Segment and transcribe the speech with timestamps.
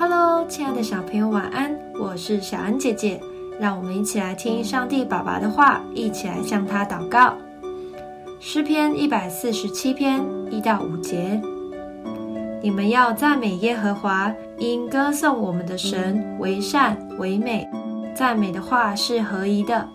[0.00, 1.78] Hello，亲爱的小朋友，晚安！
[2.00, 3.20] 我是小恩姐姐，
[3.60, 7.34] 让我们一起来听上帝爸爸的话，一起来向他祷告。
[8.40, 11.38] 诗篇一百四十七篇一到五节：
[12.62, 17.68] 你们要赞美耶和华，因歌颂我们的神为善为美。
[18.14, 19.86] 赞美的话是合宜的。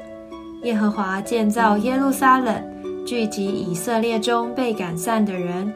[0.62, 2.64] 耶和华建造耶路撒冷，
[3.08, 5.74] 聚集以色列中被赶散的人。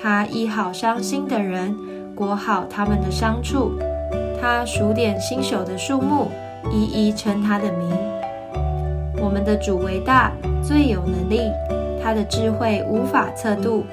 [0.00, 1.76] 他医好伤心的人，
[2.14, 3.72] 裹好他们的伤处。
[4.40, 6.30] 他数点新手的数目，
[6.70, 7.90] 一一称他的名。
[9.18, 10.32] 我们的主伟大，
[10.62, 11.50] 最有能力，
[12.02, 13.84] 他的智慧无法测度。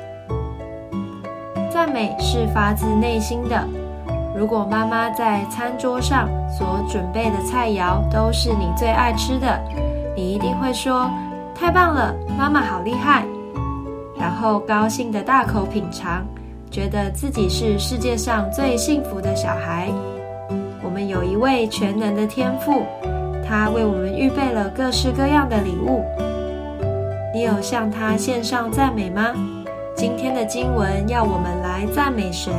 [1.72, 3.66] 赞美是发自内心的。
[4.36, 9.60] 如果妈妈在餐桌上所准备的菜肴都是你最爱吃的，
[10.16, 11.10] 你一定会说
[11.56, 13.26] ：“太棒了，妈妈好厉害！”
[14.18, 16.26] 然后高兴的大口品尝，
[16.72, 19.90] 觉得自己是世界上最幸福的小孩。
[20.82, 22.84] 我们有一位全能的天父，
[23.46, 26.02] 他为我们预备了各式各样的礼物。
[27.34, 29.34] 你有向他献上赞美吗？
[29.98, 32.54] 今天的经文要我们来赞美神，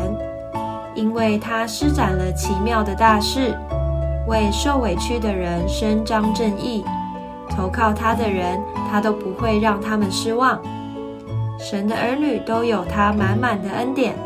[0.95, 3.57] 因为他施展了奇妙的大事，
[4.29, 6.85] 为受委屈的人伸张正义。
[7.49, 8.61] 投靠他的人，
[8.91, 10.61] 他都不会让他们失望。
[11.63, 14.17] 神的儿女都有他满满的恩典。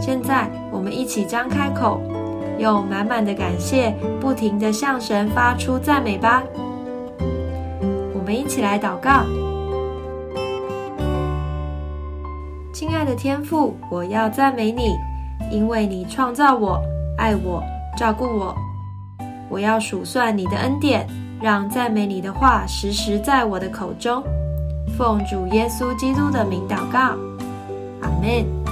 [0.00, 2.00] 现在，我们一起张开口，
[2.58, 6.42] 用满满的感谢，不停的向神发出赞美吧。
[8.14, 9.24] 我们一起来祷告：
[12.72, 14.96] 亲爱的天父，我要赞美你，
[15.50, 16.80] 因为你创造我、
[17.18, 17.62] 爱我、
[17.94, 18.56] 照顾我。
[19.50, 21.06] 我要数算你的恩典。
[21.38, 24.24] 让赞美你的话时时在我的口中，
[24.96, 27.16] 奉主耶稣基督的名祷告，
[28.00, 28.65] 阿门。